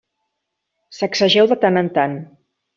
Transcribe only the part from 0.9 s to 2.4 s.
Sacsegeu de tant en tant.